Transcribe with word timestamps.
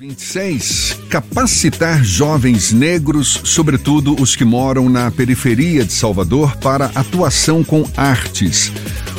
26. 0.00 0.96
Capacitar 1.10 2.04
jovens 2.04 2.72
negros, 2.72 3.40
sobretudo 3.42 4.14
os 4.22 4.36
que 4.36 4.44
moram 4.44 4.88
na 4.88 5.10
periferia 5.10 5.84
de 5.84 5.92
Salvador, 5.92 6.56
para 6.58 6.92
atuação 6.94 7.64
com 7.64 7.84
artes. 7.96 8.70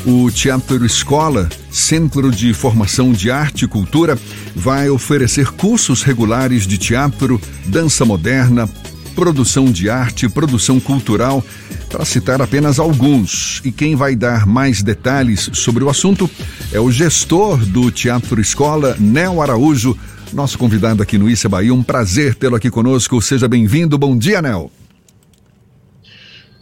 O 0.05 0.31
Teatro 0.31 0.85
Escola, 0.85 1.49
Centro 1.69 2.31
de 2.31 2.53
Formação 2.53 3.11
de 3.11 3.29
Arte 3.29 3.65
e 3.65 3.67
Cultura, 3.67 4.17
vai 4.55 4.89
oferecer 4.89 5.51
cursos 5.51 6.01
regulares 6.01 6.65
de 6.65 6.77
teatro, 6.77 7.41
dança 7.65 8.05
moderna, 8.05 8.65
produção 9.13 9.65
de 9.65 9.89
arte, 9.89 10.29
produção 10.29 10.79
cultural, 10.79 11.43
para 11.89 12.05
citar 12.05 12.41
apenas 12.41 12.79
alguns. 12.79 13.61
E 13.65 13.71
quem 13.73 13.97
vai 13.97 14.15
dar 14.15 14.45
mais 14.45 14.81
detalhes 14.81 15.49
sobre 15.51 15.83
o 15.83 15.89
assunto 15.89 16.31
é 16.71 16.79
o 16.79 16.89
gestor 16.89 17.57
do 17.65 17.91
Teatro 17.91 18.39
Escola, 18.39 18.95
Nel 18.97 19.41
Araújo 19.41 19.97
nosso 20.33 20.57
convidado 20.57 21.01
aqui 21.01 21.17
no 21.17 21.29
Issa 21.29 21.49
Bahia. 21.49 21.73
Um 21.73 21.83
prazer 21.83 22.35
tê-lo 22.35 22.55
aqui 22.55 22.69
conosco. 22.69 23.21
Seja 23.21 23.47
bem-vindo. 23.47 23.97
Bom 23.97 24.17
dia, 24.17 24.41
Nel. 24.41 24.71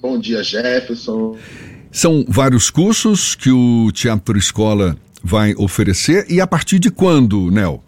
Bom 0.02 0.20
dia, 0.20 0.44
Jefferson. 0.44 1.38
São 1.92 2.26
vários 2.28 2.70
cursos 2.70 3.36
que 3.36 3.50
o 3.50 3.92
Teatro 3.92 4.38
Escola 4.38 4.98
vai 5.24 5.54
oferecer 5.58 6.26
e 6.30 6.40
a 6.40 6.48
partir 6.48 6.80
de 6.80 6.92
quando, 6.92 7.50
Nel? 7.52 7.84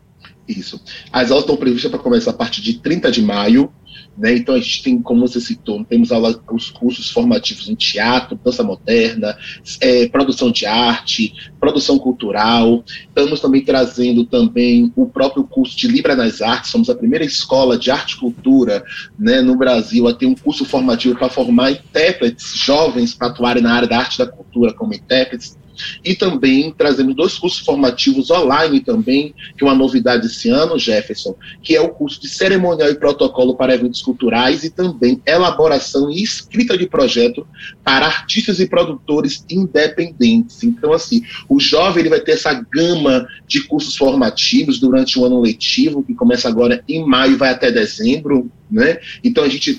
Isso. 0.48 0.82
As 1.12 1.30
aulas 1.30 1.44
estão 1.44 1.56
previstas 1.56 1.92
para 1.92 2.00
começar 2.00 2.32
a 2.32 2.34
partir 2.34 2.62
de 2.62 2.74
30 2.80 3.12
de 3.12 3.22
maio 3.22 3.72
né? 4.18 4.36
Então 4.36 4.56
a 4.56 4.60
gente 4.60 4.84
tem, 4.84 5.02
como 5.02 5.28
você 5.28 5.40
citou, 5.40 5.84
temos 5.86 6.12
aula, 6.12 6.40
os 6.52 6.70
cursos 6.70 7.10
formativos 7.10 7.70
em 7.70 7.76
teatro, 7.76 8.40
dança 8.44 8.64
moderna, 8.64 9.38
é, 9.82 10.08
produção 10.08 10.52
de 10.52 10.66
arte, 10.66 11.34
produção 11.60 11.98
cultural. 11.98 12.84
Estamos 13.08 13.40
também 13.40 13.64
trazendo 13.64 14.26
também 14.26 14.92
o 14.96 15.06
próprio 15.06 15.44
curso 15.44 15.78
de 15.78 15.88
Libra 15.88 16.16
nas 16.16 16.42
Artes. 16.42 16.72
Somos 16.72 16.90
a 16.90 16.96
primeira 16.96 17.26
escola 17.26 17.78
de 17.78 17.92
arte 17.92 18.14
e 18.14 18.20
cultura 18.20 18.84
né, 19.18 19.42
no 19.42 19.56
Brasil 19.56 20.08
a 20.08 20.14
ter 20.14 20.26
um 20.26 20.36
curso 20.36 20.66
formativo 20.66 21.18
para 21.18 21.30
formar 21.30 21.72
intérpretes 21.72 22.54
jovens 22.56 23.14
para 23.14 23.28
atuarem 23.28 23.64
na 23.64 23.74
área 23.74 23.88
da 23.88 23.98
arte 23.98 24.16
e 24.16 24.26
da 24.26 24.28
cultura 24.28 24.74
como 24.74 24.94
intérpretes 24.94 25.59
e 26.04 26.16
também 26.16 26.72
trazemos 26.72 27.16
dois 27.16 27.38
cursos 27.38 27.60
formativos 27.60 28.30
online 28.30 28.80
também, 28.80 29.34
que 29.58 29.64
é 29.64 29.68
uma 29.68 29.76
novidade 29.76 30.28
esse 30.28 30.50
ano, 30.50 30.78
Jefferson, 30.78 31.36
que 31.62 31.76
é 31.76 31.82
o 31.82 31.90
curso 31.90 32.22
de 32.22 32.28
cerimonial 32.28 32.90
e 32.90 32.96
protocolo 32.96 33.56
para 33.56 33.74
eventos 33.74 34.02
culturais 34.02 34.64
e 34.64 34.70
também 34.70 35.22
elaboração 35.26 36.10
e 36.10 36.22
escrita 36.24 36.78
de 36.78 36.88
projeto 36.88 37.46
para 37.84 38.06
artistas 38.06 38.60
e 38.60 38.68
produtores 38.68 39.44
independentes. 39.50 40.64
Então, 40.64 40.94
assim, 40.94 41.22
o 41.48 41.60
jovem 41.60 42.02
ele 42.02 42.10
vai 42.10 42.20
ter 42.20 42.34
essa 42.34 42.54
gama 42.54 43.28
de 43.48 43.62
cursos 43.62 43.96
formativos 43.96 44.80
durante 44.80 45.18
o 45.18 45.26
ano 45.26 45.42
letivo, 45.42 46.04
que 46.04 46.14
começa 46.14 46.48
agora 46.48 46.84
em 46.88 47.06
maio 47.06 47.34
e 47.34 47.36
vai 47.36 47.50
até 47.50 47.72
dezembro, 47.72 48.52
né? 48.70 49.00
Então 49.24 49.44
a 49.44 49.50
gente, 49.50 49.72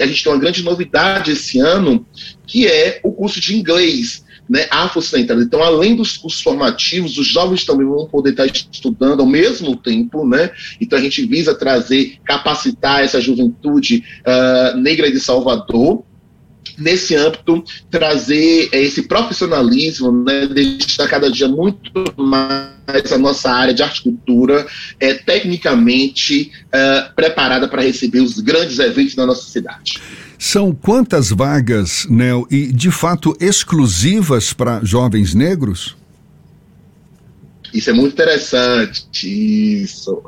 a 0.00 0.06
gente 0.06 0.24
tem 0.24 0.32
uma 0.32 0.38
grande 0.38 0.62
novidade 0.62 1.32
esse 1.32 1.58
ano, 1.58 2.06
que 2.46 2.66
é 2.66 3.00
o 3.02 3.12
curso 3.12 3.40
de 3.40 3.56
inglês 3.56 4.24
né, 4.48 4.66
afrocentrada. 4.70 5.42
Então, 5.42 5.62
além 5.62 5.94
dos 5.94 6.16
cursos 6.16 6.40
formativos, 6.40 7.18
os 7.18 7.26
jovens 7.26 7.64
também 7.64 7.86
vão 7.86 8.06
poder 8.06 8.30
estar 8.30 8.46
estudando 8.46 9.20
ao 9.20 9.26
mesmo 9.26 9.76
tempo, 9.76 10.26
né? 10.26 10.50
Então, 10.80 10.98
a 10.98 11.02
gente 11.02 11.24
visa 11.26 11.54
trazer, 11.54 12.18
capacitar 12.24 13.02
essa 13.02 13.20
juventude 13.20 14.04
uh, 14.26 14.76
negra 14.78 15.10
de 15.10 15.20
Salvador, 15.20 16.04
nesse 16.76 17.14
âmbito, 17.14 17.64
trazer 17.90 18.68
eh, 18.72 18.82
esse 18.82 19.02
profissionalismo, 19.02 20.12
né, 20.24 20.46
deixar 20.46 21.08
cada 21.08 21.30
dia 21.30 21.48
muito 21.48 21.90
mais 22.16 23.12
a 23.12 23.18
nossa 23.18 23.50
área 23.50 23.74
de 23.74 23.82
arte 23.82 24.00
e 24.00 24.02
cultura 24.04 24.66
é, 24.98 25.14
tecnicamente 25.14 26.50
uh, 26.66 27.14
preparada 27.14 27.68
para 27.68 27.82
receber 27.82 28.20
os 28.20 28.40
grandes 28.40 28.78
eventos 28.78 29.14
da 29.14 29.26
nossa 29.26 29.48
cidade. 29.48 30.00
São 30.38 30.72
quantas 30.72 31.30
vagas, 31.30 32.06
Nel, 32.08 32.46
e 32.50 32.72
de 32.72 32.90
fato 32.90 33.36
exclusivas 33.40 34.52
para 34.52 34.80
jovens 34.84 35.34
negros? 35.34 35.96
Isso 37.74 37.90
é 37.90 37.92
muito 37.92 38.12
interessante, 38.12 39.82
isso. 39.82 40.22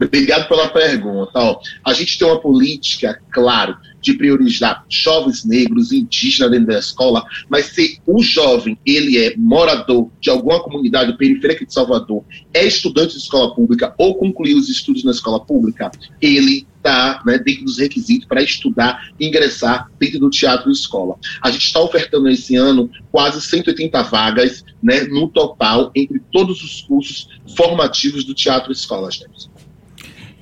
Obrigado 0.00 0.48
pela 0.48 0.68
pergunta. 0.68 1.30
Ó, 1.34 1.60
a 1.84 1.92
gente 1.92 2.18
tem 2.18 2.26
uma 2.26 2.40
política, 2.40 3.18
claro, 3.30 3.76
de 4.04 4.14
priorizar 4.14 4.84
jovens 4.88 5.44
negros, 5.44 5.90
indígenas 5.90 6.50
dentro 6.50 6.66
da 6.66 6.78
escola, 6.78 7.24
mas 7.48 7.66
se 7.66 7.98
o 8.06 8.22
jovem 8.22 8.78
ele 8.84 9.18
é 9.18 9.34
morador 9.36 10.10
de 10.20 10.30
alguma 10.30 10.62
comunidade 10.62 11.16
periférica 11.16 11.64
de 11.64 11.72
Salvador, 11.72 12.22
é 12.52 12.64
estudante 12.66 13.14
de 13.14 13.18
escola 13.18 13.54
pública 13.54 13.94
ou 13.98 14.14
concluiu 14.14 14.58
os 14.58 14.68
estudos 14.68 15.02
na 15.04 15.10
escola 15.10 15.40
pública, 15.40 15.90
ele 16.20 16.66
está 16.76 17.22
né, 17.24 17.38
dentro 17.38 17.64
dos 17.64 17.78
requisitos 17.78 18.28
para 18.28 18.42
estudar 18.42 19.08
e 19.18 19.26
ingressar 19.26 19.90
dentro 19.98 20.20
do 20.20 20.28
teatro 20.28 20.70
escola. 20.70 21.16
A 21.40 21.50
gente 21.50 21.66
está 21.66 21.80
ofertando 21.80 22.28
esse 22.28 22.54
ano 22.56 22.90
quase 23.10 23.40
180 23.40 24.02
vagas 24.02 24.62
né, 24.82 25.04
no 25.04 25.28
total 25.28 25.90
entre 25.94 26.20
todos 26.30 26.62
os 26.62 26.82
cursos 26.82 27.28
formativos 27.56 28.24
do 28.24 28.34
teatro 28.34 28.70
escola, 28.70 29.10
James. 29.10 29.48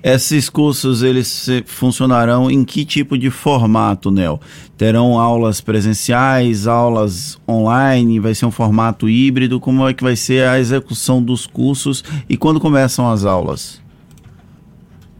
Esses 0.02 0.50
cursos 0.50 1.02
eles 1.02 1.48
funcionarão 1.64 2.50
em 2.50 2.64
que 2.64 2.84
tipo 2.84 3.16
de 3.16 3.30
formato, 3.30 4.10
Nel? 4.10 4.40
Terão 4.76 5.18
aulas 5.18 5.60
presenciais, 5.60 6.66
aulas 6.66 7.38
online, 7.48 8.18
vai 8.18 8.34
ser 8.34 8.46
um 8.46 8.50
formato 8.50 9.08
híbrido? 9.08 9.60
Como 9.60 9.86
é 9.86 9.94
que 9.94 10.02
vai 10.02 10.16
ser 10.16 10.48
a 10.48 10.58
execução 10.58 11.22
dos 11.22 11.46
cursos 11.46 12.02
e 12.28 12.36
quando 12.36 12.58
começam 12.58 13.08
as 13.08 13.24
aulas? 13.24 13.80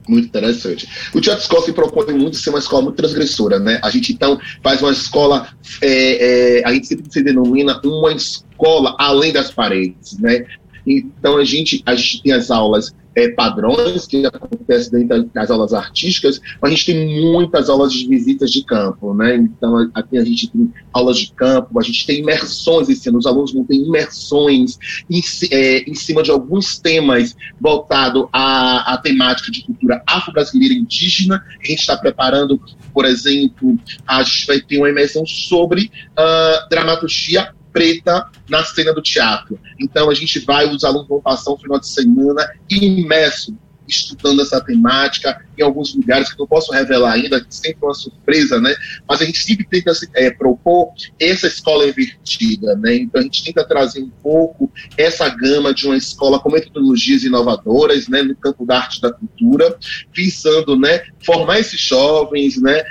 Muito 0.09 0.27
interessante. 0.27 0.89
O 1.15 1.21
Teatro 1.21 1.43
Escola 1.43 1.65
se 1.65 1.73
propõe 1.73 2.13
muito 2.13 2.37
ser 2.37 2.51
uma 2.51 2.59
escola 2.59 2.83
muito 2.83 2.97
transgressora, 2.97 3.61
né? 3.61 3.79
A 3.85 3.91
gente 3.91 4.13
então 4.13 4.39
faz 4.63 4.83
uma 4.83 4.91
escola, 4.91 5.49
é, 5.81 6.59
é, 6.59 6.67
a 6.67 6.73
gente 6.73 6.89
sempre 6.89 7.05
se 7.09 7.23
denomina 7.23 7.81
uma 7.85 8.13
escola 8.13 8.97
além 8.99 9.33
das 9.33 9.53
paredes, 9.53 10.19
né? 10.19 10.45
Então 10.87 11.37
a 11.37 11.45
gente, 11.45 11.83
a 11.87 11.95
gente 11.95 12.23
tem 12.23 12.33
as 12.33 12.51
aulas 12.51 12.95
é, 13.15 13.29
padrões 13.29 14.07
que 14.07 14.25
acontecem 14.25 15.07
dentro 15.07 15.31
das 15.35 15.51
aulas 15.51 15.73
artísticas, 15.73 16.41
mas 16.61 16.73
a 16.73 16.75
gente 16.75 16.87
tem 16.87 17.33
muitas 17.33 17.69
aulas 17.69 17.93
de 17.93 18.07
visitas 18.09 18.51
de 18.51 18.65
campo, 18.65 19.15
né? 19.15 19.37
Então, 19.37 19.91
aqui 19.95 20.17
a 20.17 20.25
gente 20.25 20.49
tem 20.51 20.73
aulas 20.93 21.19
de 21.19 21.33
campo, 21.33 21.79
a 21.79 21.83
gente 21.83 22.07
tem 22.07 22.21
imersões 22.21 22.89
esse 22.89 23.09
ano, 23.09 23.19
os 23.19 23.27
alunos 23.27 23.53
vão 23.53 23.65
ter 23.65 23.75
imersões 23.75 24.79
em, 25.11 25.21
é, 25.51 25.91
em 25.91 25.95
cima 25.95 26.23
de 26.23 26.31
alguns 26.31 26.79
temas 26.79 27.37
voltados 27.61 28.27
à, 28.33 28.95
à 28.95 28.99
temática 28.99 29.51
de 29.51 29.65
cultura 29.65 30.03
afro-brasileira 30.07 30.75
indígena. 30.75 31.43
A 31.63 31.67
gente 31.67 31.81
está 31.81 31.97
preparando, 31.97 32.61
por 32.93 33.05
exemplo, 33.05 33.79
a 34.07 34.23
gente 34.23 34.47
vai 34.47 34.61
ter 34.61 34.79
uma 34.79 34.89
imersão 34.89 35.27
sobre 35.27 35.91
uh, 36.13 36.69
dramaturgia 36.71 37.53
preta 37.73 38.29
na 38.49 38.65
cena 38.65 38.93
do 38.93 39.03
teatro. 39.03 39.59
Então 39.81 40.11
a 40.11 40.15
gente 40.15 40.39
vai, 40.41 40.69
os 40.69 40.85
alunos 40.85 41.09
vão 41.09 41.21
passar 41.21 41.53
um 41.53 41.59
final 41.59 41.79
de 41.79 41.89
semana 41.89 42.49
imerso 42.71 43.57
estudando 43.89 44.43
essa 44.43 44.61
temática 44.61 45.45
em 45.59 45.63
alguns 45.63 45.95
lugares 45.95 46.33
que 46.33 46.39
não 46.39 46.47
posso 46.47 46.73
revelar 46.73 47.13
ainda, 47.13 47.41
que 47.41 47.55
sempre 47.55 47.79
é 47.83 47.87
uma 47.87 47.95
surpresa, 47.95 48.61
né? 48.61 48.75
Mas 49.09 49.21
a 49.21 49.25
gente 49.25 49.39
sempre 49.39 49.67
tenta 49.69 49.93
é, 50.15 50.31
propor 50.31 50.93
essa 51.21 51.47
escola 51.47 51.87
invertida, 51.87 52.75
né? 52.77 52.97
Então 52.97 53.21
a 53.21 53.25
gente 53.25 53.45
tenta 53.45 53.65
trazer 53.67 54.03
um 54.03 54.11
pouco 54.23 54.71
essa 54.97 55.29
gama 55.29 55.75
de 55.75 55.87
uma 55.87 55.97
escola 55.97 56.41
com 56.41 56.51
metodologias 56.51 57.23
inovadoras, 57.25 58.09
né? 58.09 58.23
No 58.23 58.35
campo 58.37 58.65
da 58.65 58.79
arte 58.79 58.99
e 58.99 59.03
da 59.03 59.13
cultura, 59.13 59.77
visando, 60.15 60.79
né? 60.79 61.03
Formar 61.25 61.59
esses 61.59 61.81
jovens, 61.81 62.61
né? 62.61 62.83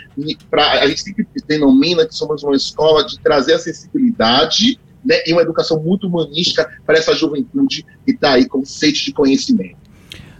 Pra, 0.49 0.81
a 0.81 0.87
gente 0.87 1.01
sempre 1.01 1.25
denomina 1.51 2.05
que 2.05 2.15
somos 2.15 2.43
uma 2.43 2.55
escola 2.55 3.05
de 3.05 3.19
trazer 3.19 3.55
acessibilidade 3.55 4.79
né, 5.03 5.15
e 5.25 5.33
uma 5.33 5.41
educação 5.41 5.81
muito 5.81 6.07
humanística 6.07 6.69
para 6.85 6.97
essa 6.97 7.13
juventude 7.13 7.85
que 8.05 8.11
está 8.11 8.33
aí 8.33 8.47
com 8.47 8.63
sede 8.63 9.03
de 9.03 9.11
conhecimento. 9.11 9.75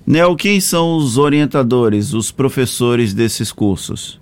Nel, 0.06 0.36
quem 0.36 0.60
são 0.60 0.96
os 0.96 1.18
orientadores, 1.18 2.14
os 2.14 2.32
professores 2.32 3.14
desses 3.14 3.52
cursos? 3.52 4.21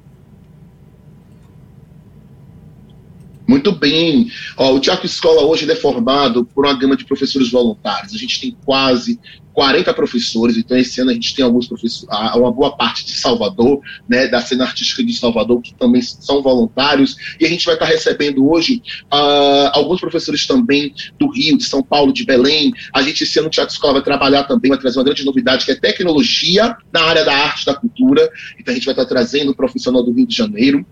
Muito 3.49 3.71
bem. 3.71 4.29
Ó, 4.55 4.75
o 4.75 4.79
Teatro 4.79 5.07
Escola 5.07 5.41
hoje 5.41 5.69
é 5.69 5.75
formado 5.75 6.45
por 6.45 6.67
uma 6.67 6.77
gama 6.77 6.95
de 6.95 7.03
professores 7.03 7.49
voluntários. 7.49 8.13
A 8.13 8.17
gente 8.17 8.39
tem 8.39 8.55
quase 8.63 9.19
40 9.53 9.91
professores, 9.95 10.55
então 10.55 10.77
esse 10.77 11.01
ano 11.01 11.09
a 11.09 11.13
gente 11.15 11.35
tem 11.35 11.43
alguns 11.43 11.67
professores, 11.67 12.07
uma 12.35 12.51
boa 12.51 12.77
parte 12.77 13.03
de 13.03 13.13
Salvador, 13.13 13.81
né, 14.07 14.27
da 14.27 14.39
cena 14.39 14.65
artística 14.65 15.03
de 15.03 15.11
Salvador, 15.13 15.63
que 15.63 15.73
também 15.73 15.99
são 15.99 16.43
voluntários, 16.43 17.17
e 17.39 17.45
a 17.45 17.49
gente 17.49 17.65
vai 17.65 17.73
estar 17.73 17.87
recebendo 17.87 18.47
hoje 18.47 18.83
uh, 19.11 19.71
alguns 19.73 19.99
professores 19.99 20.45
também 20.45 20.93
do 21.17 21.31
Rio, 21.31 21.57
de 21.57 21.63
São 21.63 21.81
Paulo, 21.81 22.13
de 22.13 22.23
Belém. 22.23 22.71
A 22.93 23.01
gente 23.01 23.23
esse 23.23 23.39
ano 23.39 23.47
no 23.47 23.51
Teatro 23.51 23.73
Escola 23.73 23.93
vai 23.93 24.03
trabalhar 24.03 24.43
também, 24.43 24.69
vai 24.69 24.79
trazer 24.79 24.99
uma 24.99 25.05
grande 25.05 25.25
novidade, 25.25 25.65
que 25.65 25.71
é 25.71 25.75
tecnologia 25.75 26.77
na 26.93 27.01
área 27.01 27.25
da 27.25 27.33
arte 27.33 27.65
da 27.65 27.73
cultura. 27.73 28.29
Então 28.59 28.71
a 28.71 28.75
gente 28.75 28.85
vai 28.85 28.93
estar 28.93 29.05
trazendo 29.05 29.51
um 29.51 29.55
profissional 29.55 30.03
do 30.03 30.13
Rio 30.13 30.27
de 30.27 30.37
Janeiro, 30.37 30.85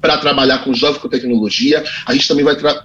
para 0.00 0.18
trabalhar 0.18 0.58
com 0.64 0.74
jovens 0.74 0.98
com 0.98 1.08
tecnologia. 1.08 1.84
A 2.06 2.12
gente 2.12 2.28
também 2.28 2.44
vai 2.44 2.56
tra 2.56 2.84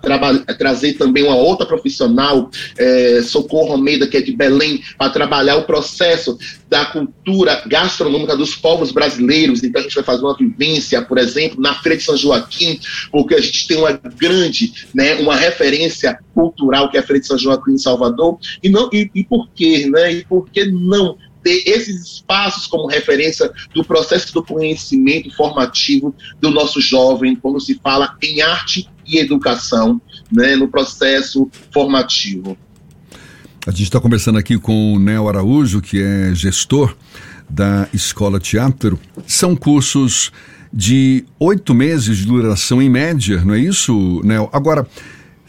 trazer 0.57 0.93
também 0.93 1.23
uma 1.23 1.35
outra 1.35 1.65
profissional, 1.65 2.49
é, 2.77 3.21
Socorro 3.23 3.73
Almeida, 3.73 4.07
que 4.07 4.17
é 4.17 4.21
de 4.21 4.35
Belém, 4.35 4.81
para 4.97 5.09
trabalhar 5.09 5.57
o 5.57 5.63
processo 5.63 6.37
da 6.69 6.85
cultura 6.85 7.61
gastronômica 7.67 8.35
dos 8.35 8.55
povos 8.55 8.91
brasileiros. 8.91 9.63
Então 9.63 9.79
a 9.79 9.83
gente 9.83 9.95
vai 9.95 10.03
fazer 10.03 10.23
uma 10.23 10.35
vivência, 10.35 11.01
por 11.01 11.17
exemplo, 11.17 11.61
na 11.61 11.75
Feira 11.75 11.97
de 11.97 12.03
São 12.03 12.17
Joaquim, 12.17 12.79
porque 13.11 13.35
a 13.35 13.41
gente 13.41 13.67
tem 13.67 13.77
uma 13.77 13.91
grande, 13.91 14.73
né, 14.93 15.15
uma 15.15 15.35
referência 15.35 16.17
cultural 16.33 16.89
que 16.89 16.97
é 16.97 16.99
a 16.99 17.03
Feira 17.03 17.19
de 17.19 17.27
São 17.27 17.37
Joaquim 17.37 17.73
em 17.73 17.77
Salvador. 17.77 18.37
E 18.61 18.69
não 18.69 18.89
e, 18.91 19.09
e 19.13 19.23
por 19.23 19.47
quê, 19.53 19.87
né? 19.89 20.11
E 20.13 20.25
por 20.25 20.49
que 20.49 20.65
não 20.65 21.17
ter 21.43 21.63
esses 21.67 22.13
espaços 22.13 22.67
como 22.67 22.87
referência 22.87 23.51
do 23.73 23.83
processo 23.83 24.33
do 24.33 24.43
conhecimento 24.43 25.29
formativo 25.35 26.15
do 26.39 26.49
nosso 26.49 26.79
jovem, 26.79 27.35
quando 27.35 27.59
se 27.59 27.79
fala 27.83 28.15
em 28.21 28.41
arte 28.41 28.89
e 29.05 29.17
educação, 29.17 30.01
né, 30.31 30.55
no 30.55 30.67
processo 30.67 31.49
formativo. 31.71 32.57
A 33.65 33.71
gente 33.71 33.83
está 33.83 33.99
conversando 33.99 34.37
aqui 34.37 34.57
com 34.57 34.93
o 34.93 34.99
Neo 34.99 35.27
Araújo, 35.27 35.81
que 35.81 36.01
é 36.01 36.33
gestor 36.33 36.95
da 37.49 37.87
Escola 37.93 38.39
Teatro. 38.39 38.99
São 39.27 39.55
cursos 39.55 40.31
de 40.71 41.23
oito 41.39 41.73
meses 41.73 42.17
de 42.17 42.25
duração 42.25 42.81
em 42.81 42.89
média, 42.89 43.43
não 43.45 43.53
é 43.53 43.59
isso, 43.59 44.21
Neo? 44.23 44.49
Agora, 44.51 44.87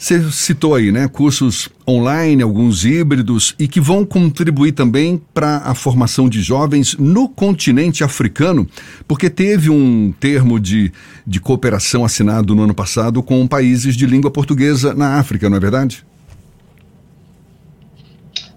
você 0.04 0.30
citou 0.30 0.74
aí, 0.74 0.92
né, 0.92 1.08
cursos 1.08 1.70
online, 1.88 2.42
alguns 2.42 2.84
híbridos 2.84 3.54
e 3.58 3.66
que 3.66 3.80
vão 3.80 4.04
contribuir 4.04 4.72
também 4.72 5.18
para 5.32 5.62
a 5.64 5.74
formação 5.74 6.28
de 6.28 6.42
jovens 6.42 6.94
no 6.98 7.26
continente 7.26 8.04
africano, 8.04 8.68
porque 9.08 9.30
teve 9.30 9.70
um 9.70 10.12
termo 10.20 10.60
de, 10.60 10.92
de 11.26 11.40
cooperação 11.40 12.04
assinado 12.04 12.54
no 12.54 12.64
ano 12.64 12.74
passado 12.74 13.22
com 13.22 13.46
países 13.46 13.96
de 13.96 14.04
língua 14.04 14.30
portuguesa 14.30 14.92
na 14.92 15.18
África, 15.18 15.48
não 15.48 15.56
é 15.56 15.60
verdade? 15.60 16.04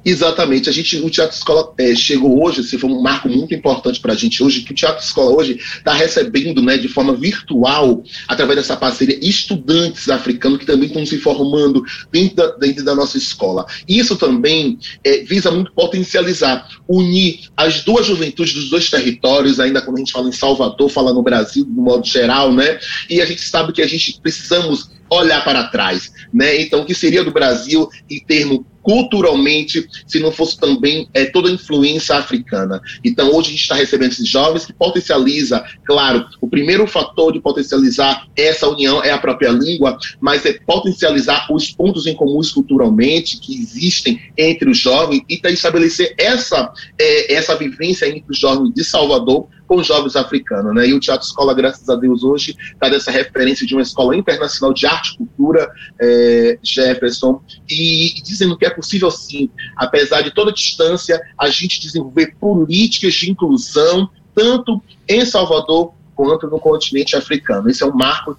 Exatamente. 0.03 0.69
A 0.69 0.71
gente, 0.71 0.97
o 0.97 1.09
Teatro 1.09 1.35
Escola 1.35 1.73
é, 1.77 1.93
chegou 1.95 2.43
hoje, 2.43 2.61
assim, 2.61 2.77
foi 2.77 2.89
um 2.89 3.01
marco 3.01 3.27
muito 3.27 3.53
importante 3.53 3.99
para 3.99 4.13
a 4.13 4.15
gente 4.15 4.41
hoje, 4.41 4.61
que 4.61 4.71
o 4.71 4.75
Teatro 4.75 5.03
Escola 5.03 5.31
hoje 5.31 5.59
está 5.77 5.93
recebendo, 5.93 6.61
né, 6.61 6.77
de 6.77 6.87
forma 6.87 7.13
virtual, 7.13 8.03
através 8.27 8.59
dessa 8.59 8.77
parceria, 8.77 9.19
estudantes 9.21 10.09
africanos 10.09 10.59
que 10.59 10.65
também 10.65 10.87
estão 10.87 11.05
se 11.05 11.17
formando 11.17 11.83
dentro 12.11 12.35
da, 12.37 12.47
dentro 12.55 12.85
da 12.85 12.95
nossa 12.95 13.17
escola. 13.17 13.65
Isso 13.87 14.15
também 14.15 14.79
é, 15.03 15.17
visa 15.23 15.51
muito 15.51 15.71
potencializar, 15.73 16.67
unir 16.87 17.49
as 17.55 17.83
duas 17.83 18.05
juventudes 18.05 18.53
dos 18.53 18.69
dois 18.69 18.89
territórios, 18.89 19.59
ainda 19.59 19.81
quando 19.81 19.97
a 19.97 19.99
gente 19.99 20.13
fala 20.13 20.29
em 20.29 20.33
Salvador, 20.33 20.89
fala 20.89 21.13
no 21.13 21.21
Brasil, 21.21 21.65
de 21.65 21.71
modo 21.71 22.07
geral, 22.07 22.53
né? 22.53 22.79
E 23.09 23.21
a 23.21 23.25
gente 23.25 23.41
sabe 23.41 23.73
que 23.73 23.81
a 23.81 23.87
gente 23.87 24.19
precisamos 24.21 24.89
olhar 25.09 25.43
para 25.43 25.67
trás, 25.67 26.11
né? 26.33 26.61
Então, 26.61 26.81
o 26.81 26.85
que 26.85 26.93
seria 26.93 27.23
do 27.23 27.31
Brasil 27.31 27.89
em 28.09 28.19
termos 28.19 28.61
culturalmente, 28.87 29.85
se 30.07 30.17
não 30.17 30.31
fosse 30.31 30.57
também 30.57 31.09
é, 31.13 31.25
toda 31.25 31.49
a 31.49 31.51
influência 31.51 32.15
africana. 32.15 32.81
Então, 33.03 33.35
hoje 33.35 33.49
a 33.49 33.51
gente 33.51 33.61
está 33.63 33.75
recebendo 33.75 34.13
esses 34.13 34.29
jovens 34.29 34.65
que 34.65 34.71
potencializa, 34.71 35.61
claro, 35.85 36.25
o 36.39 36.47
primeiro 36.47 36.87
fator 36.87 37.33
de 37.33 37.41
potencializar 37.41 38.25
essa 38.33 38.65
união 38.69 39.03
é 39.03 39.11
a 39.11 39.17
própria 39.17 39.49
língua, 39.49 39.97
mas 40.21 40.45
é 40.45 40.53
potencializar 40.65 41.47
os 41.51 41.69
pontos 41.69 42.07
em 42.07 42.15
comuns 42.15 42.49
culturalmente 42.49 43.41
que 43.41 43.59
existem 43.59 44.21
entre 44.37 44.69
os 44.69 44.77
jovens 44.77 45.21
e 45.27 45.37
estabelecer 45.43 46.15
essa, 46.17 46.71
é, 46.97 47.33
essa 47.33 47.57
vivência 47.57 48.07
entre 48.07 48.23
os 48.31 48.39
jovens 48.39 48.73
de 48.73 48.85
Salvador 48.85 49.49
com 49.67 49.83
jovens 49.83 50.15
africanos. 50.15 50.73
Né? 50.73 50.87
E 50.87 50.93
o 50.93 50.99
Teatro 50.99 51.25
Escola, 51.25 51.53
graças 51.53 51.87
a 51.89 51.95
Deus, 51.95 52.23
hoje 52.23 52.55
está 52.73 52.89
dessa 52.89 53.11
referência 53.11 53.67
de 53.67 53.75
uma 53.75 53.81
escola 53.81 54.15
internacional 54.15 54.73
de 54.73 54.87
arte 54.87 55.13
e 55.13 55.17
cultura, 55.17 55.69
é, 55.99 56.57
Jefferson, 56.63 57.41
e, 57.69 58.17
e 58.17 58.21
dizendo 58.21 58.57
que 58.57 58.65
é 58.65 58.69
possível 58.69 59.11
sim, 59.11 59.49
apesar 59.75 60.21
de 60.21 60.31
toda 60.31 60.51
distância, 60.51 61.21
a 61.37 61.49
gente 61.49 61.81
desenvolver 61.81 62.35
políticas 62.39 63.13
de 63.13 63.29
inclusão, 63.29 64.09
tanto 64.33 64.81
em 65.07 65.25
Salvador 65.25 65.93
quanto 66.15 66.47
no 66.47 66.59
continente 66.59 67.15
africano. 67.15 67.69
Esse 67.69 67.83
é 67.83 67.85
um 67.85 67.95
marco 67.95 68.37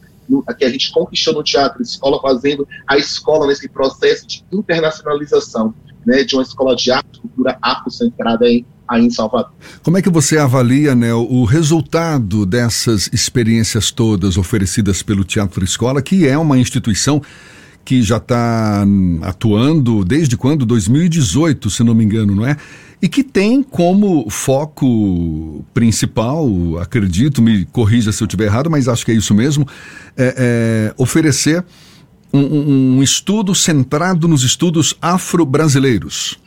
que 0.58 0.64
a 0.64 0.68
gente 0.68 0.90
conquistou 0.92 1.34
no 1.34 1.42
Teatro 1.42 1.80
Escola, 1.82 2.20
fazendo 2.20 2.66
a 2.86 2.98
escola 2.98 3.46
nesse 3.46 3.68
processo 3.68 4.26
de 4.26 4.44
internacionalização 4.52 5.74
né, 6.04 6.24
de 6.24 6.34
uma 6.34 6.42
escola 6.42 6.76
de 6.76 6.90
arte 6.90 7.18
e 7.18 7.20
cultura 7.20 7.58
afrocentrada 7.62 8.48
em 8.48 8.64
aí 8.88 9.04
em 9.04 9.10
Salvador. 9.10 9.50
Como 9.82 9.98
é 9.98 10.02
que 10.02 10.10
você 10.10 10.38
avalia, 10.38 10.96
o 11.14 11.44
resultado 11.44 12.46
dessas 12.46 13.10
experiências 13.12 13.90
todas 13.90 14.36
oferecidas 14.36 15.02
pelo 15.02 15.24
Teatro 15.24 15.64
Escola, 15.64 16.00
que 16.00 16.26
é 16.26 16.38
uma 16.38 16.58
instituição 16.58 17.20
que 17.84 18.02
já 18.02 18.16
está 18.16 18.84
atuando 19.22 20.04
desde 20.04 20.36
quando? 20.36 20.66
2018, 20.66 21.70
se 21.70 21.82
não 21.82 21.94
me 21.94 22.04
engano, 22.04 22.34
não 22.34 22.46
é? 22.46 22.56
E 23.00 23.08
que 23.08 23.22
tem 23.22 23.62
como 23.62 24.28
foco 24.28 25.64
principal, 25.72 26.48
acredito, 26.80 27.40
me 27.40 27.64
corrija 27.66 28.10
se 28.10 28.22
eu 28.22 28.26
estiver 28.26 28.46
errado, 28.46 28.68
mas 28.68 28.88
acho 28.88 29.04
que 29.06 29.12
é 29.12 29.14
isso 29.14 29.32
mesmo, 29.34 29.66
é, 30.16 30.34
é 30.36 30.94
oferecer 30.96 31.64
um, 32.32 32.96
um 32.98 33.02
estudo 33.02 33.54
centrado 33.54 34.26
nos 34.26 34.42
estudos 34.42 34.96
afro-brasileiros. 35.00 36.38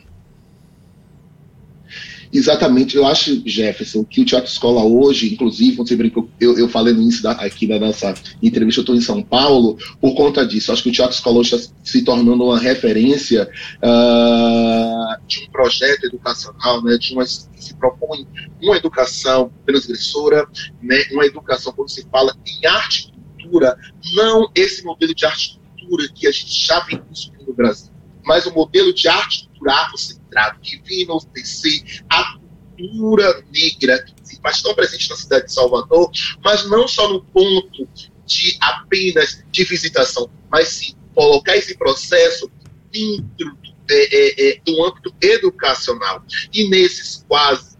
Exatamente, 2.32 2.96
eu 2.96 3.06
acho, 3.06 3.42
Jefferson, 3.44 4.02
que 4.04 4.22
o 4.22 4.24
Teatro 4.24 4.50
Escola 4.50 4.82
hoje, 4.82 5.34
inclusive, 5.34 5.76
você 5.76 5.94
brincou, 5.94 6.30
eu, 6.40 6.56
eu 6.56 6.66
falei 6.66 6.94
no 6.94 7.02
início 7.02 7.22
da, 7.22 7.32
aqui 7.32 7.66
da 7.66 7.78
nossa 7.78 8.14
entrevista, 8.42 8.80
eu 8.80 8.82
estou 8.82 8.96
em 8.96 9.02
São 9.02 9.22
Paulo, 9.22 9.76
por 10.00 10.14
conta 10.14 10.46
disso. 10.46 10.72
Acho 10.72 10.82
que 10.82 10.88
o 10.88 10.92
Teatro 10.92 11.14
Escola 11.14 11.40
hoje 11.40 11.54
está 11.54 11.74
se 11.84 12.02
tornando 12.02 12.44
uma 12.44 12.58
referência 12.58 13.50
uh, 13.82 15.26
de 15.28 15.44
um 15.44 15.50
projeto 15.50 16.04
educacional, 16.06 16.82
né, 16.82 16.96
de 16.96 17.12
uma, 17.12 17.22
que 17.22 17.64
se 17.64 17.74
propõe 17.74 18.26
uma 18.62 18.78
educação 18.78 19.52
transgressora, 19.66 20.46
né, 20.82 21.04
uma 21.12 21.26
educação 21.26 21.70
quando 21.74 21.90
se 21.90 22.06
fala 22.10 22.34
em 22.46 22.66
arte 22.66 23.12
e 23.12 23.42
cultura, 23.42 23.76
não 24.14 24.50
esse 24.54 24.82
modelo 24.82 25.14
de 25.14 25.26
arte 25.26 25.60
e 25.76 25.80
cultura 25.80 26.08
que 26.14 26.26
a 26.26 26.32
gente 26.32 26.66
já 26.66 26.80
vem 26.80 26.96
construindo 26.96 27.48
no 27.48 27.52
Brasil, 27.54 27.92
mas 28.24 28.46
o 28.46 28.54
modelo 28.54 28.94
de 28.94 29.06
arte 29.06 29.51
afrocentrado, 29.70 30.58
que 30.60 30.80
vem 30.86 31.02
enaltecer 31.02 32.02
a 32.08 32.38
cultura 32.76 33.44
negra, 33.52 34.04
que 34.04 34.40
faz 34.40 34.62
tão 34.62 34.74
presente 34.74 35.08
na 35.10 35.16
cidade 35.16 35.46
de 35.46 35.52
Salvador, 35.52 36.10
mas 36.44 36.68
não 36.68 36.88
só 36.88 37.08
no 37.08 37.22
ponto 37.24 37.88
de 38.26 38.56
apenas 38.60 39.44
de 39.50 39.64
visitação, 39.64 40.30
mas 40.50 40.68
sim 40.68 40.94
colocar 41.14 41.56
esse 41.56 41.76
processo 41.76 42.50
dentro 42.90 43.56
é, 43.90 44.16
é, 44.16 44.50
é, 44.50 44.60
do 44.64 44.84
âmbito 44.84 45.14
educacional. 45.20 46.24
E 46.52 46.68
nesses 46.68 47.24
quase, 47.28 47.76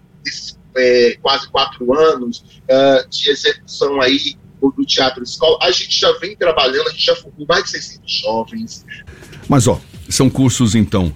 é, 0.77 1.17
quase 1.23 1.49
quatro 1.49 1.93
anos 1.95 2.39
uh, 2.39 3.09
de 3.09 3.31
execução 3.31 4.01
aí 4.01 4.37
do 4.61 4.85
Teatro 4.85 5.23
Escola, 5.25 5.59
a 5.61 5.71
gente 5.73 5.99
já 5.99 6.13
vem 6.19 6.37
trabalhando, 6.37 6.89
a 6.89 6.93
gente 6.93 7.07
já 7.07 7.17
formou 7.17 7.47
mais 7.49 7.65
de 7.65 7.71
600 7.71 8.13
jovens. 8.21 8.87
Mas, 9.49 9.67
ó, 9.67 9.81
são 10.09 10.31
cursos, 10.31 10.77
então, 10.77 11.13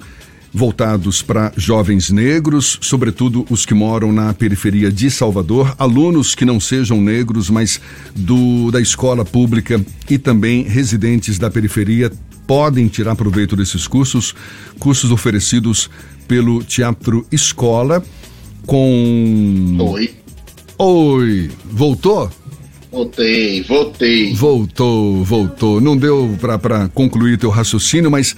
voltados 0.57 1.21
para 1.21 1.53
jovens 1.55 2.11
negros, 2.11 2.79
sobretudo 2.81 3.45
os 3.51 3.67
que 3.67 3.75
moram 3.75 4.11
na 4.11 4.33
periferia 4.33 4.91
de 4.91 5.11
Salvador, 5.11 5.75
alunos 5.79 6.35
que 6.35 6.47
não 6.47 6.59
sejam 6.59 6.99
negros, 6.99 7.51
mas 7.51 7.79
do, 8.15 8.71
da 8.71 8.81
escola 8.81 9.23
pública 9.23 9.79
e 10.09 10.17
também 10.17 10.63
residentes 10.63 11.39
da 11.39 11.51
periferia 11.51 12.11
podem 12.47 12.89
tirar 12.89 13.15
proveito 13.17 13.55
desses 13.55 13.87
cursos, 13.87 14.35
cursos 14.79 15.11
oferecidos 15.11 15.91
pelo 16.27 16.65
Teatro 16.65 17.27
Escola 17.31 18.03
com. 18.65 19.77
Oi. 19.79 20.15
Oi, 20.79 21.51
voltou? 21.71 22.31
Voltei, 22.97 23.63
voltei. 23.63 24.33
Voltou, 24.33 25.23
voltou. 25.23 25.83
Não 25.83 25.95
deu 25.95 26.35
para 26.41 26.89
concluir 26.89 27.37
teu 27.37 27.51
raciocínio, 27.51 28.11
mas 28.11 28.35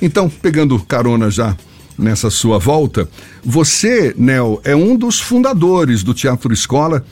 então, 0.00 0.30
pegando 0.30 0.82
carona 0.82 1.30
já 1.30 1.54
nessa 1.98 2.30
sua 2.30 2.58
volta, 2.58 3.06
você, 3.44 4.14
Nel, 4.16 4.62
é 4.64 4.74
um 4.74 4.96
dos 4.96 5.20
fundadores 5.20 6.02
do 6.02 6.14
Teatro 6.14 6.54
Escola, 6.54 7.04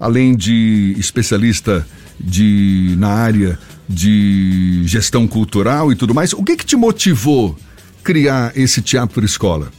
além 0.00 0.34
de 0.34 0.94
especialista 0.96 1.86
de, 2.18 2.94
na 2.96 3.10
área 3.10 3.58
de 3.86 4.80
gestão 4.86 5.28
cultural 5.28 5.92
e 5.92 5.94
tudo 5.94 6.14
mais. 6.14 6.32
O 6.32 6.42
que, 6.42 6.56
que 6.56 6.64
te 6.64 6.74
motivou 6.74 7.54
criar 8.02 8.52
esse 8.56 8.80
Teatro 8.80 9.26
Escola? 9.26 9.70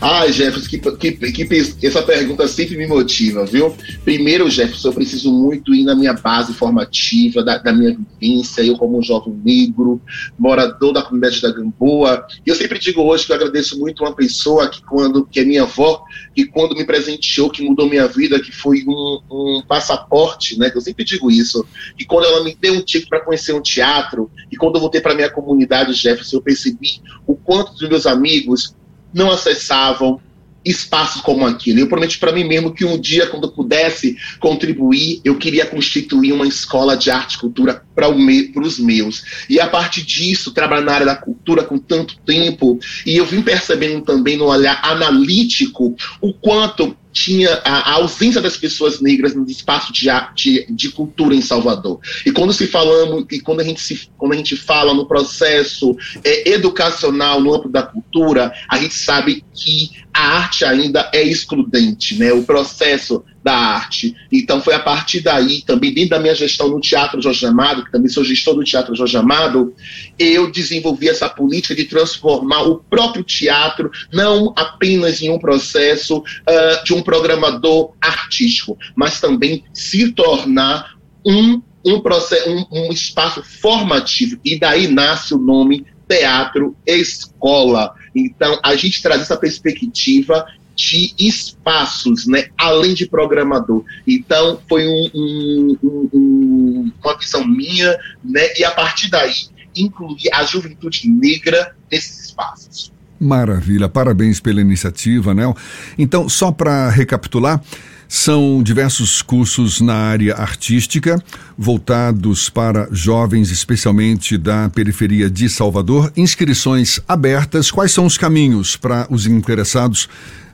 Ah, 0.00 0.30
Jefferson, 0.30 0.68
que, 0.68 1.12
que, 1.12 1.44
que, 1.44 1.86
essa 1.86 2.02
pergunta 2.02 2.46
sempre 2.46 2.76
me 2.76 2.86
motiva, 2.86 3.44
viu? 3.44 3.76
Primeiro, 4.04 4.48
Jefferson, 4.48 4.88
eu 4.88 4.92
preciso 4.92 5.32
muito 5.32 5.74
ir 5.74 5.82
na 5.82 5.94
minha 5.96 6.12
base 6.12 6.54
formativa, 6.54 7.42
da, 7.42 7.58
da 7.58 7.72
minha 7.72 7.98
vivência, 8.20 8.62
eu 8.62 8.76
como 8.76 8.96
um 8.96 9.02
jovem 9.02 9.34
negro, 9.44 10.00
morador 10.38 10.92
da 10.92 11.02
comunidade 11.02 11.42
da 11.42 11.50
Gamboa. 11.50 12.24
E 12.46 12.48
eu 12.48 12.54
sempre 12.54 12.78
digo 12.78 13.02
hoje 13.02 13.26
que 13.26 13.32
eu 13.32 13.36
agradeço 13.36 13.76
muito 13.76 14.04
uma 14.04 14.14
pessoa 14.14 14.68
que, 14.68 14.80
quando, 14.84 15.26
que 15.26 15.40
é 15.40 15.44
minha 15.44 15.64
avó, 15.64 16.04
que 16.32 16.46
quando 16.46 16.76
me 16.76 16.84
presenteou, 16.84 17.50
que 17.50 17.64
mudou 17.64 17.88
minha 17.88 18.06
vida, 18.06 18.38
que 18.38 18.52
foi 18.52 18.84
um, 18.86 19.20
um 19.28 19.62
passaporte, 19.66 20.56
né? 20.56 20.70
Que 20.70 20.76
eu 20.76 20.82
sempre 20.82 21.04
digo 21.04 21.28
isso. 21.28 21.66
E 21.98 22.04
quando 22.04 22.26
ela 22.26 22.44
me 22.44 22.54
deu 22.54 22.74
um 22.74 22.82
ticket 22.82 23.08
para 23.08 23.24
conhecer 23.24 23.52
um 23.52 23.60
teatro, 23.60 24.30
e 24.50 24.56
quando 24.56 24.76
eu 24.76 24.80
voltei 24.80 25.00
para 25.00 25.14
minha 25.14 25.28
comunidade, 25.28 25.92
Jefferson, 25.92 26.36
eu 26.36 26.42
percebi 26.42 27.00
o 27.26 27.34
quanto 27.34 27.72
dos 27.72 27.88
meus 27.88 28.06
amigos 28.06 28.77
não 29.12 29.30
acessavam, 29.30 30.20
espaços 30.64 31.22
como 31.22 31.46
aquilo. 31.46 31.80
Eu 31.80 31.88
prometi 31.88 32.18
para 32.18 32.32
mim 32.32 32.44
mesmo 32.44 32.72
que 32.72 32.84
um 32.84 32.98
dia, 32.98 33.26
quando 33.26 33.44
eu 33.44 33.52
pudesse 33.52 34.16
contribuir, 34.38 35.20
eu 35.24 35.36
queria 35.36 35.64
constituir 35.64 36.32
uma 36.32 36.46
escola 36.46 36.96
de 36.96 37.10
arte 37.10 37.34
e 37.34 37.38
cultura 37.38 37.82
para 37.94 38.10
me, 38.12 38.52
os 38.56 38.78
meus. 38.78 39.46
E 39.48 39.58
a 39.60 39.66
partir 39.66 40.02
disso, 40.02 40.52
trabalhar 40.52 40.82
na 40.82 40.92
área 40.92 41.06
da 41.06 41.16
cultura 41.16 41.64
com 41.64 41.78
tanto 41.78 42.18
tempo, 42.18 42.78
e 43.06 43.16
eu 43.16 43.24
vim 43.24 43.40
percebendo 43.40 44.02
também 44.02 44.36
no 44.36 44.46
olhar 44.46 44.80
analítico 44.84 45.96
o 46.20 46.34
quanto 46.34 46.96
tinha 47.12 47.54
a, 47.64 47.90
a, 47.90 47.92
ausência 47.94 48.40
das 48.40 48.56
pessoas 48.56 49.00
negras 49.00 49.34
no 49.34 49.44
espaço 49.46 49.92
de, 49.92 50.08
de, 50.34 50.66
de, 50.68 50.90
cultura 50.90 51.34
em 51.34 51.40
Salvador. 51.40 52.00
E 52.24 52.30
quando 52.30 52.52
se 52.52 52.66
falamos, 52.66 53.24
e 53.30 53.40
quando 53.40 53.60
a 53.60 53.64
gente, 53.64 53.80
se, 53.80 54.08
quando 54.16 54.32
a 54.32 54.36
gente 54.36 54.56
fala 54.56 54.94
no 54.94 55.06
processo 55.06 55.96
é, 56.22 56.50
educacional 56.50 57.40
no 57.40 57.54
âmbito 57.54 57.70
da 57.70 57.82
cultura, 57.82 58.52
a 58.68 58.78
gente 58.78 58.94
sabe 58.94 59.44
que 59.54 59.90
a 60.12 60.36
arte 60.38 60.64
ainda 60.64 61.10
é 61.12 61.22
excludente, 61.22 62.16
né? 62.16 62.32
O 62.32 62.42
processo 62.42 63.24
da 63.48 63.56
arte. 63.56 64.14
Então 64.30 64.60
foi 64.60 64.74
a 64.74 64.78
partir 64.78 65.20
daí, 65.20 65.62
também 65.62 65.90
dentro 65.90 66.10
da 66.10 66.18
minha 66.18 66.34
gestão 66.34 66.68
no 66.68 66.78
Teatro 66.78 67.22
Jorge 67.22 67.46
Amado, 67.46 67.82
que 67.82 67.90
também 67.90 68.10
sou 68.10 68.22
gestor 68.22 68.54
do 68.54 68.62
Teatro 68.62 68.94
Jorge 68.94 69.16
Amado, 69.16 69.74
eu 70.18 70.50
desenvolvi 70.50 71.08
essa 71.08 71.30
política 71.30 71.74
de 71.74 71.86
transformar 71.86 72.64
o 72.64 72.76
próprio 72.76 73.24
teatro 73.24 73.90
não 74.12 74.52
apenas 74.54 75.22
em 75.22 75.30
um 75.30 75.38
processo 75.38 76.18
uh, 76.18 76.84
de 76.84 76.92
um 76.92 77.00
programador 77.00 77.94
artístico, 78.02 78.76
mas 78.94 79.18
também 79.18 79.64
se 79.72 80.12
tornar 80.12 80.98
um 81.24 81.62
um, 81.86 82.00
processo, 82.00 82.50
um, 82.50 82.66
um 82.70 82.92
espaço 82.92 83.42
formativo, 83.42 84.38
e 84.44 84.58
daí 84.58 84.88
nasce 84.88 85.32
o 85.32 85.38
nome 85.38 85.86
teatro 86.06 86.76
escola. 86.84 87.94
Então, 88.14 88.58
a 88.62 88.74
gente 88.74 89.00
traz 89.00 89.22
essa 89.22 89.38
perspectiva 89.38 90.44
de 90.78 91.12
espaços, 91.18 92.28
né, 92.28 92.46
além 92.56 92.94
de 92.94 93.06
programador. 93.06 93.84
Então, 94.06 94.60
foi 94.68 94.86
um, 94.86 95.10
um, 95.12 96.08
um, 96.14 96.92
uma 97.02 97.18
visão 97.18 97.44
minha, 97.44 97.98
né, 98.24 98.56
e 98.56 98.64
a 98.64 98.70
partir 98.70 99.10
daí, 99.10 99.34
incluir 99.76 100.32
a 100.32 100.44
juventude 100.44 101.08
negra 101.10 101.74
nesses 101.90 102.26
espaços. 102.26 102.92
Maravilha, 103.18 103.88
parabéns 103.88 104.38
pela 104.38 104.60
iniciativa, 104.60 105.34
Nel. 105.34 105.56
Então, 105.98 106.28
só 106.28 106.52
para 106.52 106.88
recapitular, 106.88 107.60
são 108.06 108.62
diversos 108.62 109.20
cursos 109.20 109.80
na 109.80 109.94
área 109.94 110.34
artística, 110.36 111.22
voltados 111.58 112.48
para 112.48 112.88
jovens, 112.92 113.50
especialmente 113.50 114.38
da 114.38 114.68
periferia 114.70 115.28
de 115.28 115.48
Salvador. 115.48 116.12
Inscrições 116.16 117.00
abertas. 117.08 117.70
Quais 117.70 117.90
são 117.90 118.06
os 118.06 118.16
caminhos 118.16 118.76
para 118.76 119.08
os 119.10 119.26
interessados 119.26 120.08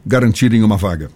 garantirem 0.06 0.62
uma 0.62 0.76
vaga? 0.76 1.10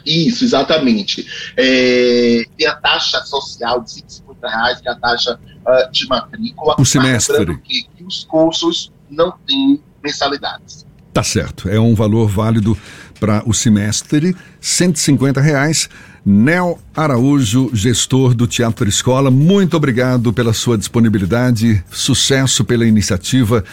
Isso, 0.04 0.44
exatamente. 0.44 1.26
É, 1.56 2.44
tem 2.56 2.66
a 2.66 2.74
taxa 2.74 3.20
social 3.22 3.82
de 3.82 3.92
150 3.92 4.48
reais, 4.48 4.80
que 4.80 4.88
é 4.88 4.92
a 4.92 4.96
taxa 4.96 5.38
uh, 5.38 5.92
de 5.92 6.06
matrícula. 6.06 6.76
O 6.78 6.84
semestre. 6.84 7.56
Que, 7.58 7.84
que 7.96 8.04
os 8.04 8.24
cursos 8.24 8.92
não 9.10 9.32
têm 9.46 9.80
mensalidades. 10.02 10.86
Tá 11.12 11.22
certo. 11.22 11.68
É 11.68 11.78
um 11.78 11.94
valor 11.94 12.28
válido 12.28 12.76
para 13.18 13.42
o 13.46 13.52
semestre, 13.52 14.34
150 14.60 15.40
reais. 15.40 15.88
Nel 16.24 16.78
Araújo, 16.94 17.70
gestor 17.72 18.34
do 18.34 18.46
Teatro 18.46 18.88
Escola, 18.88 19.30
muito 19.30 19.76
obrigado 19.76 20.32
pela 20.32 20.52
sua 20.52 20.76
disponibilidade, 20.76 21.82
sucesso 21.90 22.62
pela 22.62 22.86
iniciativa 22.86 23.64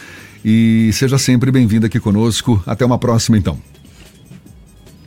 e 0.44 0.90
seja 0.94 1.18
sempre 1.18 1.50
bem-vindo 1.50 1.86
aqui 1.86 2.00
conosco. 2.00 2.62
Até 2.66 2.84
uma 2.84 2.98
próxima, 2.98 3.36
então. 3.36 3.58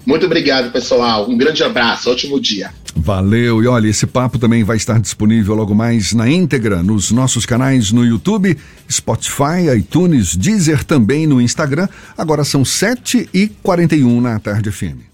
Muito 0.06 0.26
obrigado, 0.26 0.72
pessoal. 0.72 1.30
Um 1.30 1.38
grande 1.38 1.64
abraço. 1.64 2.10
Ótimo 2.10 2.40
dia. 2.40 2.72
Valeu. 2.96 3.64
E 3.64 3.68
olha, 3.68 3.88
esse 3.88 4.06
papo 4.06 4.38
também 4.38 4.64
vai 4.64 4.78
estar 4.78 5.00
disponível 5.00 5.56
logo 5.56 5.74
mais 5.74 6.14
na 6.14 6.30
íntegra 6.30 6.84
nos 6.84 7.12
nossos 7.12 7.46
canais 7.46 7.92
no 7.92 8.06
YouTube, 8.06 8.58
Spotify, 8.90 9.76
iTunes, 9.78 10.36
Deezer 10.36 10.84
também 10.84 11.26
no 11.26 11.42
Instagram. 11.42 11.88
Agora 12.18 12.44
são 12.44 12.66
7 12.66 13.30
e 13.34 13.48
41 13.64 14.22
na 14.22 14.40
tarde 14.40 14.72
FM. 14.72 15.11